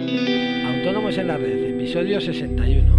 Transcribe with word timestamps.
Autónomos 0.00 1.18
en 1.18 1.26
la 1.26 1.36
Red, 1.36 1.74
episodio 1.74 2.20
61. 2.20 2.96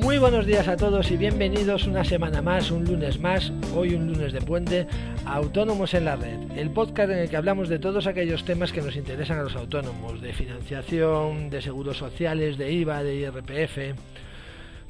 Muy 0.00 0.16
buenos 0.18 0.46
días 0.46 0.68
a 0.68 0.76
todos 0.78 1.10
y 1.10 1.18
bienvenidos 1.18 1.86
una 1.86 2.02
semana 2.04 2.40
más, 2.40 2.70
un 2.70 2.84
lunes 2.84 3.20
más, 3.20 3.52
hoy 3.74 3.94
un 3.94 4.06
lunes 4.06 4.32
de 4.32 4.40
puente, 4.40 4.86
a 5.26 5.34
Autónomos 5.34 5.92
en 5.92 6.06
la 6.06 6.16
Red, 6.16 6.52
el 6.56 6.70
podcast 6.70 7.10
en 7.10 7.18
el 7.18 7.28
que 7.28 7.36
hablamos 7.36 7.68
de 7.68 7.78
todos 7.78 8.06
aquellos 8.06 8.44
temas 8.44 8.72
que 8.72 8.80
nos 8.80 8.96
interesan 8.96 9.38
a 9.38 9.42
los 9.42 9.54
autónomos, 9.54 10.22
de 10.22 10.32
financiación, 10.32 11.50
de 11.50 11.60
seguros 11.60 11.98
sociales, 11.98 12.56
de 12.56 12.72
IVA, 12.72 13.02
de 13.02 13.16
IRPF. 13.16 13.78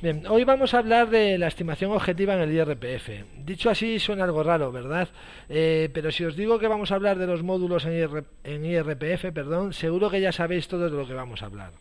Bien, 0.03 0.27
hoy 0.29 0.45
vamos 0.45 0.75
a 0.75 0.79
hablar 0.79 1.09
de 1.09 1.39
la 1.39 1.47
estimación 1.47 1.91
objetiva 1.91 2.35
en 2.35 2.41
el 2.43 2.53
IRPF. 2.53 3.09
Dicho 3.47 3.71
así 3.71 3.99
suena 3.99 4.25
algo 4.25 4.43
raro, 4.43 4.70
¿verdad? 4.70 5.09
Eh, 5.48 5.89
pero 5.95 6.12
si 6.12 6.23
os 6.27 6.37
digo 6.37 6.59
que 6.59 6.69
vamos 6.69 6.93
a 6.93 6.97
hablar 6.97 7.16
de 7.16 7.27
los 7.27 7.43
módulos 7.43 7.87
en, 7.87 8.65
IRPF, 8.67 9.33
perdón, 9.33 9.73
seguro 9.73 10.11
que 10.11 10.20
ya 10.20 10.33
sabéis 10.33 10.69
todo 10.69 10.91
de 10.91 10.97
lo 10.97 11.06
que 11.06 11.15
vamos 11.15 11.43
a 11.43 11.47
hablar. 11.47 11.73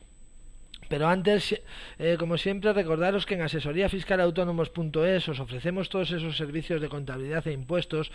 Pero 0.87 1.09
antes, 1.09 1.61
eh, 1.99 2.15
como 2.17 2.37
siempre, 2.37 2.71
recordaros 2.71 3.25
que 3.25 3.33
en 3.33 3.41
asesoríafiscalautónomos.es 3.41 5.27
os 5.27 5.39
ofrecemos 5.41 5.89
todos 5.89 6.11
esos 6.11 6.37
servicios 6.37 6.79
de 6.79 6.87
contabilidad 6.87 7.45
e 7.47 7.51
impuestos 7.51 8.11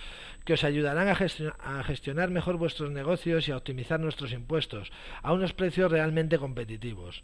que 0.47 0.55
os 0.55 0.65
ayudarán 0.65 1.09
a, 1.09 1.13
a, 1.13 1.85
gestionar 1.85 2.31
mejor 2.31 2.57
vuestros 2.57 2.91
negocios 2.91 3.49
y 3.49 3.53
a 3.53 3.59
optimizar 3.59 4.01
nuestros 4.01 4.33
impuestos 4.33 4.93
a 5.23 5.35
unos 5.35 5.53
precios 5.53 5.93
realmente 5.93 6.39
competitivos. 6.39 7.23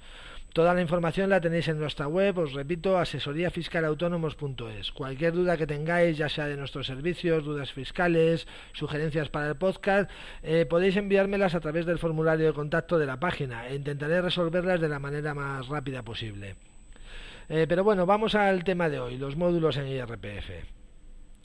Toda 0.56 0.72
la 0.72 0.80
información 0.80 1.28
la 1.28 1.38
tenéis 1.38 1.68
en 1.68 1.78
nuestra 1.78 2.08
web, 2.08 2.38
os 2.38 2.54
repito, 2.54 2.96
asesoríafiscalautónomos.es. 2.96 4.90
Cualquier 4.92 5.34
duda 5.34 5.58
que 5.58 5.66
tengáis, 5.66 6.16
ya 6.16 6.30
sea 6.30 6.46
de 6.46 6.56
nuestros 6.56 6.86
servicios, 6.86 7.44
dudas 7.44 7.74
fiscales, 7.74 8.46
sugerencias 8.72 9.28
para 9.28 9.48
el 9.48 9.56
podcast, 9.56 10.10
eh, 10.42 10.64
podéis 10.64 10.96
enviármelas 10.96 11.54
a 11.54 11.60
través 11.60 11.84
del 11.84 11.98
formulario 11.98 12.46
de 12.46 12.54
contacto 12.54 12.96
de 12.96 13.04
la 13.04 13.20
página 13.20 13.68
e 13.68 13.74
intentaré 13.74 14.22
resolverlas 14.22 14.80
de 14.80 14.88
la 14.88 14.98
manera 14.98 15.34
más 15.34 15.68
rápida 15.68 16.02
posible. 16.02 16.56
Eh, 17.50 17.66
pero 17.68 17.84
bueno, 17.84 18.06
vamos 18.06 18.34
al 18.34 18.64
tema 18.64 18.88
de 18.88 18.98
hoy, 18.98 19.18
los 19.18 19.36
módulos 19.36 19.76
en 19.76 19.88
IRPF. 19.88 20.85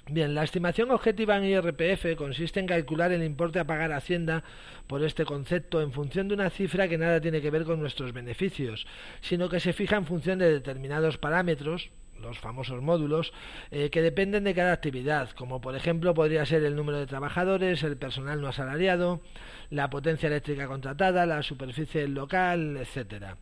Bien, 0.10 0.34
la 0.34 0.44
estimación 0.44 0.92
objetiva 0.92 1.38
en 1.38 1.46
IRPF 1.46 2.16
consiste 2.18 2.60
en 2.60 2.66
calcular 2.66 3.12
el 3.12 3.24
importe 3.24 3.60
a 3.60 3.66
pagar 3.66 3.92
a 3.92 3.98
Hacienda 3.98 4.44
por 4.88 5.04
este 5.04 5.26
concepto 5.26 5.82
en 5.82 5.94
función 5.94 6.28
de 6.28 6.34
una 6.34 6.50
cifra 6.50 6.88
que 6.88 6.98
nada 6.98 7.22
tiene 7.22 7.40
que 7.40 7.52
ver 7.52 7.64
con 7.64 7.80
nuestros 7.80 8.12
beneficios, 8.12 8.88
sino 9.22 9.48
que 9.48 9.60
se 9.60 9.74
fija 9.74 9.96
en 9.96 10.06
función 10.06 10.40
de 10.40 10.52
determinados 10.52 11.18
parámetros, 11.18 11.92
los 12.20 12.40
famosos 12.40 12.82
módulos, 12.82 13.32
eh, 13.70 13.90
que 13.90 14.02
dependen 14.02 14.44
de 14.44 14.56
cada 14.56 14.74
actividad, 14.74 15.30
como 15.32 15.62
por 15.62 15.76
ejemplo 15.76 16.14
podría 16.14 16.46
ser 16.46 16.64
el 16.64 16.76
número 16.76 16.98
de 16.98 17.08
trabajadores, 17.08 17.84
el 17.84 17.96
personal 17.96 18.42
no 18.42 18.48
asalariado, 18.48 19.22
la 19.70 19.90
potencia 19.90 20.28
eléctrica 20.28 20.68
contratada, 20.68 21.26
la 21.26 21.44
superficie 21.44 22.08
local, 22.08 22.76
etcétera. 22.78 23.38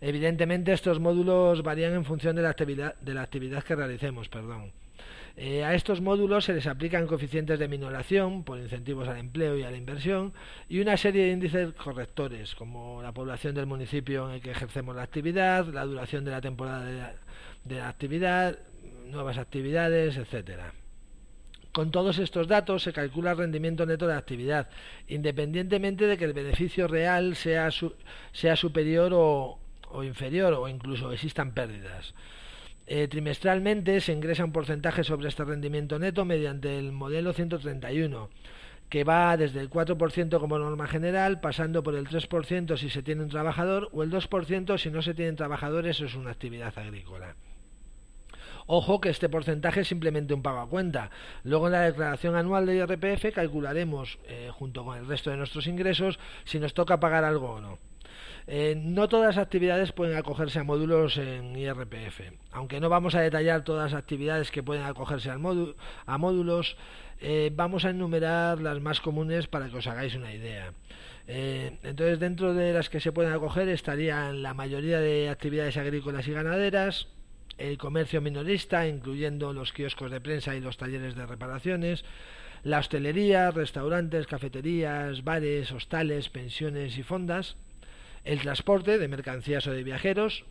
Evidentemente 0.00 0.72
estos 0.72 1.00
módulos 1.00 1.62
varían 1.62 1.94
en 1.94 2.04
función 2.04 2.36
de 2.36 2.42
la 2.42 2.50
actividad, 2.50 2.94
de 3.00 3.14
la 3.14 3.22
actividad 3.22 3.64
que 3.64 3.74
realicemos, 3.74 4.28
perdón. 4.28 4.72
Eh, 5.38 5.62
a 5.64 5.74
estos 5.74 6.00
módulos 6.00 6.46
se 6.46 6.54
les 6.54 6.66
aplican 6.66 7.06
coeficientes 7.06 7.58
de 7.58 7.68
minoración 7.68 8.42
por 8.42 8.58
incentivos 8.58 9.06
al 9.06 9.18
empleo 9.18 9.58
y 9.58 9.64
a 9.64 9.70
la 9.70 9.76
inversión 9.76 10.32
y 10.66 10.80
una 10.80 10.96
serie 10.96 11.26
de 11.26 11.32
índices 11.32 11.74
correctores 11.74 12.54
como 12.54 13.02
la 13.02 13.12
población 13.12 13.54
del 13.54 13.66
municipio 13.66 14.28
en 14.28 14.36
el 14.36 14.40
que 14.40 14.52
ejercemos 14.52 14.96
la 14.96 15.02
actividad, 15.02 15.66
la 15.66 15.84
duración 15.84 16.24
de 16.24 16.30
la 16.30 16.40
temporada 16.40 17.14
de 17.64 17.76
la, 17.76 17.88
actividad, 17.88 18.58
nuevas 19.10 19.36
actividades, 19.36 20.16
etcétera. 20.16 20.72
Con 21.70 21.90
todos 21.90 22.18
estos 22.18 22.48
datos 22.48 22.82
se 22.82 22.94
calcula 22.94 23.32
el 23.32 23.36
rendimiento 23.36 23.84
neto 23.84 24.06
de 24.06 24.14
la 24.14 24.18
actividad, 24.18 24.70
independientemente 25.06 26.06
de 26.06 26.16
que 26.16 26.24
el 26.24 26.32
beneficio 26.32 26.88
real 26.88 27.36
sea, 27.36 27.68
sea 28.32 28.56
superior 28.56 29.12
o, 29.12 29.58
o 29.90 30.02
inferior 30.02 30.54
o 30.54 30.66
incluso 30.66 31.12
existan 31.12 31.52
pérdidas. 31.52 32.14
Eh, 32.88 33.08
trimestralmente 33.08 34.00
se 34.00 34.12
ingresa 34.12 34.44
un 34.44 34.52
porcentaje 34.52 35.02
sobre 35.02 35.28
este 35.28 35.44
rendimiento 35.44 35.98
neto 35.98 36.24
mediante 36.24 36.78
el 36.78 36.92
modelo 36.92 37.32
131, 37.32 38.30
que 38.88 39.02
va 39.02 39.36
desde 39.36 39.60
el 39.60 39.68
4% 39.68 40.38
como 40.38 40.58
norma 40.58 40.86
general, 40.86 41.40
pasando 41.40 41.82
por 41.82 41.96
el 41.96 42.06
3% 42.06 42.76
si 42.76 42.88
se 42.88 43.02
tiene 43.02 43.24
un 43.24 43.28
trabajador 43.28 43.88
o 43.92 44.04
el 44.04 44.10
2% 44.12 44.78
si 44.78 44.90
no 44.90 45.02
se 45.02 45.14
tienen 45.14 45.34
trabajadores 45.34 46.00
o 46.00 46.04
es 46.04 46.14
una 46.14 46.30
actividad 46.30 46.78
agrícola. 46.78 47.34
Ojo 48.68 49.00
que 49.00 49.10
este 49.10 49.28
porcentaje 49.28 49.80
es 49.80 49.88
simplemente 49.88 50.34
un 50.34 50.42
pago 50.42 50.60
a 50.60 50.68
cuenta. 50.68 51.10
Luego 51.44 51.66
en 51.66 51.72
la 51.72 51.82
declaración 51.82 52.34
anual 52.34 52.66
de 52.66 52.76
IRPF 52.76 53.32
calcularemos, 53.32 54.18
eh, 54.26 54.50
junto 54.52 54.84
con 54.84 54.98
el 54.98 55.06
resto 55.06 55.30
de 55.30 55.36
nuestros 55.36 55.66
ingresos, 55.68 56.18
si 56.44 56.58
nos 56.58 56.74
toca 56.74 56.98
pagar 56.98 57.24
algo 57.24 57.50
o 57.50 57.60
no. 57.60 57.78
Eh, 58.48 58.80
no 58.80 59.08
todas 59.08 59.34
las 59.34 59.42
actividades 59.42 59.90
pueden 59.92 60.16
acogerse 60.16 60.60
a 60.60 60.64
módulos 60.64 61.16
en 61.16 61.56
IRPF. 61.56 62.20
Aunque 62.52 62.78
no 62.80 62.88
vamos 62.88 63.14
a 63.16 63.20
detallar 63.20 63.64
todas 63.64 63.92
las 63.92 63.98
actividades 63.98 64.50
que 64.52 64.62
pueden 64.62 64.84
acogerse 64.84 65.30
a 65.30 65.38
módulos, 66.18 66.76
eh, 67.20 67.50
vamos 67.54 67.84
a 67.84 67.90
enumerar 67.90 68.60
las 68.60 68.80
más 68.80 69.00
comunes 69.00 69.46
para 69.46 69.68
que 69.68 69.76
os 69.76 69.86
hagáis 69.86 70.14
una 70.14 70.32
idea. 70.32 70.72
Eh, 71.26 71.78
entonces, 71.82 72.20
dentro 72.20 72.54
de 72.54 72.72
las 72.72 72.88
que 72.88 73.00
se 73.00 73.10
pueden 73.10 73.32
acoger 73.32 73.68
estarían 73.68 74.42
la 74.42 74.54
mayoría 74.54 75.00
de 75.00 75.28
actividades 75.28 75.76
agrícolas 75.76 76.28
y 76.28 76.32
ganaderas, 76.32 77.08
el 77.58 77.78
comercio 77.78 78.20
minorista, 78.20 78.86
incluyendo 78.86 79.52
los 79.52 79.72
kioscos 79.72 80.10
de 80.10 80.20
prensa 80.20 80.54
y 80.54 80.60
los 80.60 80.76
talleres 80.76 81.16
de 81.16 81.26
reparaciones, 81.26 82.04
la 82.62 82.78
hostelería, 82.78 83.50
restaurantes, 83.50 84.26
cafeterías, 84.26 85.24
bares, 85.24 85.72
hostales, 85.72 86.28
pensiones 86.28 86.98
y 86.98 87.02
fondas, 87.02 87.56
el 88.26 88.40
transporte 88.40 88.98
de 88.98 89.08
mercancías 89.08 89.66
o 89.66 89.72
de 89.72 89.84
viajeros, 89.84 90.44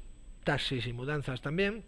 taxis 0.44 0.88
y 0.88 0.94
mudanzas 0.94 1.42
también, 1.42 1.84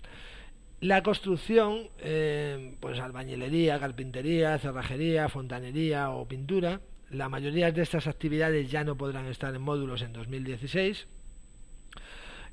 la 0.80 1.02
construcción, 1.02 1.90
eh, 2.00 2.76
pues 2.80 3.00
albañilería, 3.00 3.80
carpintería, 3.80 4.60
cerrajería, 4.60 5.28
fontanería 5.28 6.12
o 6.12 6.28
pintura. 6.28 6.82
La 7.10 7.30
mayoría 7.30 7.72
de 7.72 7.82
estas 7.82 8.06
actividades 8.06 8.70
ya 8.70 8.84
no 8.84 8.96
podrán 8.96 9.26
estar 9.26 9.56
en 9.56 9.62
módulos 9.62 10.04
en 10.04 10.14
2016. 10.14 11.08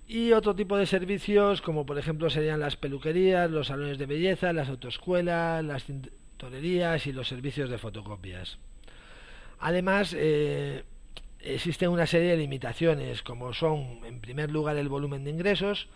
Y 0.07 0.33
otro 0.33 0.55
tipo 0.55 0.79
de 0.79 0.87
servicios, 0.87 1.61
como 1.61 1.85
por 1.85 1.99
ejemplo 1.99 2.31
serían 2.31 2.61
las 2.61 2.77
peluquerías, 2.77 3.51
los 3.51 3.67
salones 3.67 3.99
de 3.99 4.07
belleza, 4.07 4.53
las 4.55 4.69
autoescuelas, 4.71 5.63
las 5.63 5.85
tintorerías 5.85 7.07
y 7.07 7.13
los 7.13 7.29
servicios 7.29 7.69
de 7.69 7.79
fotocopias. 7.79 8.59
Además, 9.61 10.15
eh, 10.17 10.85
existen 11.45 11.91
una 11.91 12.07
serie 12.07 12.31
de 12.31 12.37
limitaciones, 12.37 13.23
como 13.23 13.53
son, 13.53 14.01
en 14.05 14.21
primer 14.21 14.51
lugar, 14.51 14.77
el 14.77 14.89
volumen 14.89 15.25
de 15.25 15.31
ingresos, 15.31 15.89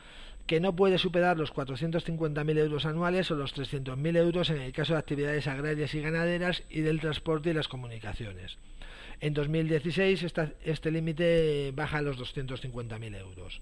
que 0.47 0.61
no 0.61 0.75
puede 0.75 0.99
superar 0.99 1.37
los 1.37 1.53
450.000 1.53 2.59
euros 2.59 2.87
anuales 2.87 3.31
o 3.31 3.35
los 3.35 3.55
300.000 3.55 4.17
euros 4.17 4.51
en 4.51 4.63
el 4.63 4.73
caso 4.73 4.95
de 4.95 4.99
actividades 4.99 5.47
agrarias 5.47 5.95
y 5.95 6.01
ganaderas 6.01 6.63
y 6.71 6.81
del 6.81 7.01
transporte 7.01 7.51
y 7.51 7.53
las 7.53 7.69
comunicaciones. 7.69 8.57
En 9.21 9.35
2016 9.35 10.25
este 10.65 10.91
límite 10.91 11.73
baja 11.75 11.99
a 11.99 12.03
los 12.03 12.19
250.000 12.19 13.17
euros. 13.19 13.61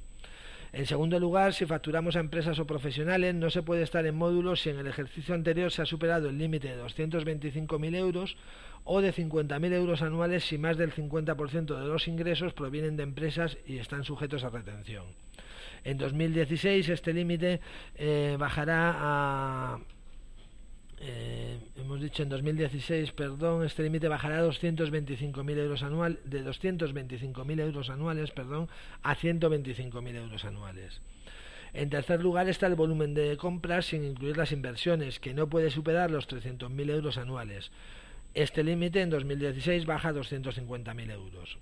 En 0.73 0.87
segundo 0.87 1.19
lugar, 1.19 1.55
si 1.55 1.65
facturamos 1.65 2.17
a 2.17 2.21
empresas 2.21 2.59
o 2.59 2.67
profesionales, 2.67 3.35
no 3.35 3.51
se 3.51 3.63
puede 3.63 3.83
estar 3.83 4.05
en 4.05 4.15
módulos 4.15 4.61
si 4.61 4.71
en 4.71 4.79
el 4.79 4.87
ejercicio 4.87 5.35
anterior 5.35 5.71
se 5.71 5.83
ha 5.83 5.87
superado 5.87 6.29
el 6.29 6.39
límite 6.39 6.77
de 6.77 6.83
225.000 6.83 7.97
euros 7.97 8.37
o 8.85 9.01
de 9.01 9.13
50.000 9.13 9.73
euros 9.73 10.03
anuales 10.03 10.45
si 10.45 10.59
más 10.59 10.77
del 10.77 10.93
50% 10.93 11.79
de 11.79 11.87
los 11.87 12.09
ingresos 12.09 12.53
provienen 12.53 12.97
de 12.97 13.03
empresas 13.03 13.59
y 13.67 13.79
están 13.79 14.05
sujetos 14.05 14.45
a 14.45 14.51
retención. 14.51 15.05
En 15.85 15.99
2016 15.99 16.89
este 16.89 17.13
límite 17.13 17.61
eh, 17.97 18.37
bajará 18.39 18.95
a... 18.97 19.81
Eh, 21.09 21.61
hemos 21.77 22.01
dicho 22.01 22.25
en 22.25 22.29
2016, 22.29 23.13
perdón, 23.13 23.65
este 23.65 23.85
límite 23.85 24.09
bajará 24.09 24.41
a 24.41 24.45
225.000 24.45 25.57
euros 25.57 25.85
anual, 25.85 26.19
de 26.25 26.45
225.000 26.45 27.61
euros 27.61 27.91
anuales, 27.91 28.33
perdón, 28.33 28.69
a 29.05 29.15
125.000 29.15 30.17
euros 30.17 30.45
anuales. 30.45 31.01
En 31.75 31.91
tercer 31.91 32.21
lugar 32.21 32.49
está 32.49 32.67
el 32.67 32.75
volumen 32.75 33.15
de 33.15 33.37
compras 33.37 33.87
sin 33.87 34.05
incluir 34.05 34.37
las 34.37 34.51
inversiones, 34.51 35.21
que 35.21 35.33
no 35.33 35.49
puede 35.49 35.71
superar 35.71 36.11
los 36.11 36.29
300.000 36.29 36.91
euros 36.91 37.19
anuales. 37.19 37.71
Este 38.35 38.65
límite 38.65 39.01
en 39.01 39.11
2016 39.11 39.87
baja 39.87 40.09
a 40.09 40.13
250.000 40.13 41.13
euros. 41.13 41.59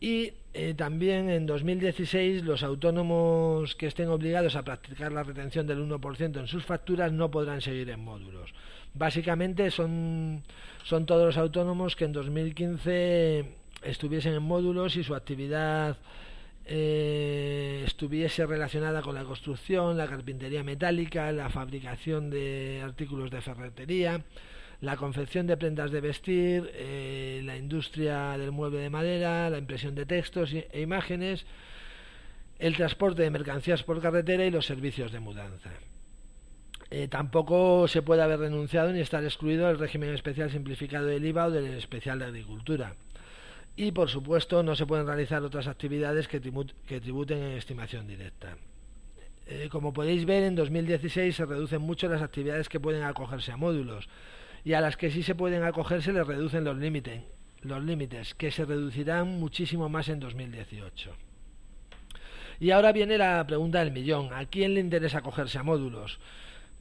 Y 0.00 0.32
eh, 0.52 0.74
también 0.74 1.30
en 1.30 1.46
2016 1.46 2.44
los 2.44 2.62
autónomos 2.62 3.74
que 3.74 3.86
estén 3.86 4.08
obligados 4.08 4.56
a 4.56 4.62
practicar 4.62 5.12
la 5.12 5.22
retención 5.22 5.66
del 5.66 5.78
1% 5.80 6.38
en 6.38 6.46
sus 6.46 6.64
facturas 6.64 7.12
no 7.12 7.30
podrán 7.30 7.60
seguir 7.60 7.90
en 7.90 8.00
módulos. 8.00 8.52
Básicamente 8.94 9.70
son, 9.70 10.42
son 10.84 11.06
todos 11.06 11.26
los 11.26 11.36
autónomos 11.36 11.96
que 11.96 12.04
en 12.04 12.12
2015 12.12 13.44
estuviesen 13.82 14.34
en 14.34 14.42
módulos 14.42 14.96
y 14.96 15.04
su 15.04 15.14
actividad 15.14 15.98
eh, 16.68 17.84
estuviese 17.86 18.44
relacionada 18.44 19.00
con 19.00 19.14
la 19.14 19.22
construcción, 19.24 19.96
la 19.96 20.08
carpintería 20.08 20.64
metálica, 20.64 21.30
la 21.30 21.48
fabricación 21.48 22.28
de 22.28 22.80
artículos 22.82 23.30
de 23.30 23.40
ferretería, 23.40 24.24
la 24.80 24.96
confección 24.96 25.46
de 25.46 25.56
prendas 25.56 25.90
de 25.90 26.00
vestir, 26.00 26.70
eh, 26.74 27.40
la 27.44 27.56
industria 27.56 28.36
del 28.36 28.52
mueble 28.52 28.78
de 28.80 28.90
madera, 28.90 29.48
la 29.50 29.58
impresión 29.58 29.94
de 29.94 30.06
textos 30.06 30.52
e 30.52 30.80
imágenes, 30.80 31.46
el 32.58 32.76
transporte 32.76 33.22
de 33.22 33.30
mercancías 33.30 33.82
por 33.82 34.00
carretera 34.00 34.44
y 34.44 34.50
los 34.50 34.66
servicios 34.66 35.12
de 35.12 35.20
mudanza. 35.20 35.70
Eh, 36.90 37.08
tampoco 37.08 37.88
se 37.88 38.02
puede 38.02 38.22
haber 38.22 38.38
renunciado 38.38 38.92
ni 38.92 39.00
estar 39.00 39.24
excluido 39.24 39.66
del 39.66 39.78
régimen 39.78 40.14
especial 40.14 40.50
simplificado 40.50 41.06
del 41.06 41.24
IVA 41.24 41.46
o 41.46 41.50
del 41.50 41.74
especial 41.74 42.18
de 42.18 42.26
agricultura. 42.26 42.94
Y 43.76 43.92
por 43.92 44.08
supuesto 44.08 44.62
no 44.62 44.76
se 44.76 44.86
pueden 44.86 45.06
realizar 45.06 45.42
otras 45.42 45.66
actividades 45.66 46.28
que, 46.28 46.40
tributen 46.40 47.38
en 47.38 47.52
estimación 47.52 48.06
directa. 48.06 48.56
Eh, 49.46 49.68
como 49.70 49.92
podéis 49.92 50.24
ver, 50.24 50.44
en 50.44 50.54
2016 50.54 51.34
se 51.34 51.44
reducen 51.44 51.82
mucho 51.82 52.08
las 52.08 52.22
actividades 52.22 52.68
que 52.68 52.80
pueden 52.80 53.02
acogerse 53.02 53.52
a 53.52 53.56
módulos 53.56 54.08
y 54.66 54.74
a 54.74 54.80
las 54.80 54.96
que 54.96 55.12
sí 55.12 55.22
se 55.22 55.36
pueden 55.36 55.62
acogerse 55.62 56.12
les 56.12 56.26
reducen 56.26 56.64
los 56.64 56.76
límites, 56.76 57.22
los 57.62 57.80
límites 57.84 58.34
que 58.34 58.50
se 58.50 58.64
reducirán 58.64 59.38
muchísimo 59.38 59.88
más 59.88 60.08
en 60.08 60.18
2018. 60.18 61.12
Y 62.58 62.72
ahora 62.72 62.90
viene 62.90 63.16
la 63.16 63.46
pregunta 63.46 63.78
del 63.78 63.92
millón. 63.92 64.32
¿A 64.32 64.44
quién 64.46 64.74
le 64.74 64.80
interesa 64.80 65.18
acogerse 65.18 65.56
a 65.58 65.62
módulos? 65.62 66.18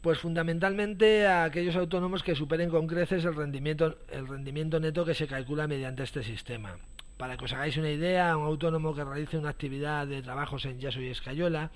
Pues 0.02 0.18
fundamentalmente 0.18 1.28
a 1.28 1.44
aquellos 1.44 1.76
autónomos 1.76 2.24
que 2.24 2.34
superen 2.34 2.72
con 2.72 2.88
creces 2.88 3.24
el 3.24 3.36
rendimiento, 3.36 4.00
el 4.12 4.28
rendimiento 4.28 4.80
neto 4.80 5.06
que 5.06 5.14
se 5.14 5.28
calcula 5.28 5.68
mediante 5.68 6.02
este 6.02 6.24
sistema. 6.24 6.80
Para 7.18 7.38
que 7.38 7.46
os 7.46 7.54
hagáis 7.54 7.78
una 7.78 7.92
idea, 7.92 8.36
un 8.36 8.46
autónomo 8.46 8.96
que 8.96 9.04
realice 9.04 9.38
una 9.38 9.50
actividad 9.50 10.08
de 10.08 10.24
trabajos 10.24 10.66
en 10.66 10.80
yeso 10.80 11.02
y 11.02 11.10
escayola, 11.10 11.70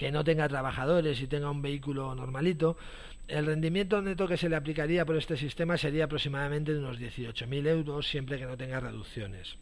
que 0.00 0.10
no 0.10 0.24
tenga 0.24 0.48
trabajadores 0.48 1.20
y 1.20 1.26
tenga 1.26 1.50
un 1.50 1.60
vehículo 1.60 2.14
normalito, 2.14 2.78
el 3.28 3.44
rendimiento 3.44 4.00
neto 4.00 4.26
que 4.26 4.38
se 4.38 4.48
le 4.48 4.56
aplicaría 4.56 5.04
por 5.04 5.14
este 5.14 5.36
sistema 5.36 5.76
sería 5.76 6.06
aproximadamente 6.06 6.72
de 6.72 6.78
unos 6.78 6.98
18.000 6.98 7.66
euros 7.66 8.08
siempre 8.08 8.38
que 8.38 8.46
no 8.46 8.56
tenga 8.56 8.80
reducciones. 8.80 9.58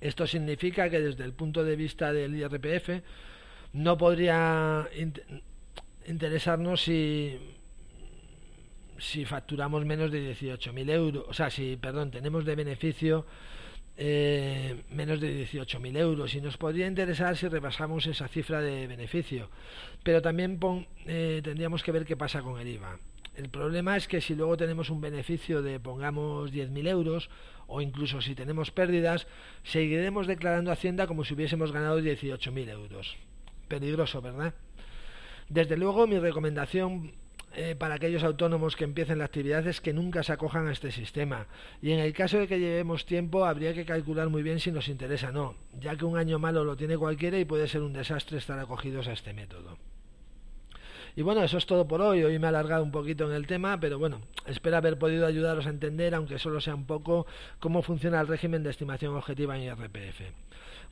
Esto 0.00 0.26
significa 0.26 0.88
que 0.88 0.98
desde 0.98 1.24
el 1.24 1.34
punto 1.34 1.62
de 1.62 1.76
vista 1.76 2.10
del 2.10 2.34
IRPF 2.34 3.02
no 3.74 3.98
podría 3.98 4.88
interesarnos 6.06 6.80
si 6.80 7.38
si 8.96 9.26
facturamos 9.26 9.84
menos 9.84 10.10
de 10.10 10.34
18.000 10.34 10.90
euros, 10.90 11.24
o 11.28 11.34
sea, 11.34 11.50
si, 11.50 11.76
perdón, 11.76 12.10
tenemos 12.10 12.46
de 12.46 12.56
beneficio 12.56 13.26
eh, 13.96 14.82
menos 14.90 15.20
de 15.20 15.46
18.000 15.46 15.96
euros 15.98 16.34
y 16.34 16.40
nos 16.40 16.56
podría 16.56 16.86
interesar 16.86 17.36
si 17.36 17.48
repasamos 17.48 18.06
esa 18.06 18.28
cifra 18.28 18.60
de 18.60 18.86
beneficio, 18.86 19.50
pero 20.02 20.20
también 20.20 20.58
eh, 21.06 21.40
tendríamos 21.44 21.82
que 21.82 21.92
ver 21.92 22.04
qué 22.04 22.16
pasa 22.16 22.42
con 22.42 22.60
el 22.60 22.68
IVA. 22.68 22.98
El 23.36 23.48
problema 23.48 23.96
es 23.96 24.06
que 24.06 24.20
si 24.20 24.34
luego 24.34 24.56
tenemos 24.56 24.90
un 24.90 25.00
beneficio 25.00 25.60
de, 25.62 25.80
pongamos, 25.80 26.52
10.000 26.52 26.88
euros, 26.88 27.30
o 27.66 27.80
incluso 27.80 28.20
si 28.20 28.34
tenemos 28.34 28.70
pérdidas, 28.70 29.26
seguiremos 29.64 30.26
declarando 30.26 30.70
Hacienda 30.70 31.06
como 31.06 31.24
si 31.24 31.34
hubiésemos 31.34 31.72
ganado 31.72 32.00
18.000 32.00 32.68
euros. 32.70 33.16
Peligroso, 33.66 34.22
¿verdad? 34.22 34.54
Desde 35.48 35.76
luego, 35.76 36.06
mi 36.06 36.18
recomendación 36.18 37.12
eh, 37.56 37.76
para 37.76 37.94
aquellos 37.94 38.24
autónomos 38.24 38.76
que 38.76 38.84
empiecen 38.84 39.18
la 39.18 39.26
actividad 39.26 39.66
es 39.66 39.80
que 39.80 39.92
nunca 39.92 40.22
se 40.22 40.32
acojan 40.32 40.66
a 40.66 40.72
este 40.72 40.90
sistema. 40.90 41.46
Y 41.80 41.92
en 41.92 42.00
el 42.00 42.12
caso 42.12 42.38
de 42.38 42.48
que 42.48 42.58
llevemos 42.58 43.06
tiempo, 43.06 43.44
habría 43.44 43.74
que 43.74 43.84
calcular 43.84 44.28
muy 44.28 44.42
bien 44.42 44.60
si 44.60 44.72
nos 44.72 44.88
interesa 44.88 45.28
o 45.28 45.32
no, 45.32 45.54
ya 45.80 45.96
que 45.96 46.04
un 46.04 46.18
año 46.18 46.38
malo 46.38 46.64
lo 46.64 46.76
tiene 46.76 46.98
cualquiera 46.98 47.38
y 47.38 47.44
puede 47.44 47.68
ser 47.68 47.82
un 47.82 47.92
desastre 47.92 48.38
estar 48.38 48.58
acogidos 48.58 49.08
a 49.08 49.12
este 49.12 49.32
método. 49.32 49.78
Y 51.16 51.22
bueno, 51.22 51.44
eso 51.44 51.58
es 51.58 51.66
todo 51.66 51.86
por 51.86 52.00
hoy. 52.00 52.24
Hoy 52.24 52.38
me 52.38 52.46
he 52.46 52.48
alargado 52.48 52.82
un 52.82 52.90
poquito 52.90 53.24
en 53.28 53.36
el 53.36 53.46
tema, 53.46 53.78
pero 53.78 53.98
bueno, 53.98 54.20
espero 54.46 54.76
haber 54.76 54.98
podido 54.98 55.26
ayudaros 55.26 55.66
a 55.66 55.70
entender, 55.70 56.14
aunque 56.14 56.38
solo 56.38 56.60
sea 56.60 56.74
un 56.74 56.86
poco, 56.86 57.26
cómo 57.60 57.82
funciona 57.82 58.20
el 58.20 58.26
régimen 58.26 58.64
de 58.64 58.70
estimación 58.70 59.14
objetiva 59.14 59.56
en 59.56 59.62
IRPF. 59.64 60.22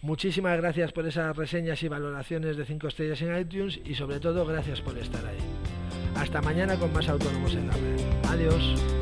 Muchísimas 0.00 0.56
gracias 0.58 0.92
por 0.92 1.06
esas 1.06 1.36
reseñas 1.36 1.82
y 1.82 1.88
valoraciones 1.88 2.56
de 2.56 2.64
5 2.64 2.88
estrellas 2.88 3.22
en 3.22 3.38
iTunes 3.38 3.80
y 3.84 3.94
sobre 3.94 4.20
todo 4.20 4.46
gracias 4.46 4.80
por 4.80 4.96
estar 4.98 5.24
ahí. 5.26 5.71
Hasta 6.16 6.40
mañana 6.40 6.76
con 6.76 6.92
más 6.92 7.08
autónomos 7.08 7.54
en 7.54 7.66
la 7.68 7.74
red. 7.74 8.00
Adiós. 8.28 9.01